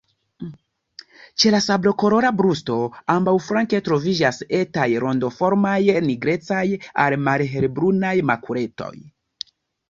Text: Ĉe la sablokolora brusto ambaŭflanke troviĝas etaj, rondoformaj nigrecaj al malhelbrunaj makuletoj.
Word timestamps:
Ĉe 1.41 1.49
la 1.55 1.57
sablokolora 1.65 2.31
brusto 2.39 2.77
ambaŭflanke 3.15 3.81
troviĝas 3.89 4.39
etaj, 4.61 4.87
rondoformaj 5.05 5.75
nigrecaj 6.07 6.65
al 7.05 7.19
malhelbrunaj 7.29 8.15
makuletoj. 8.33 8.93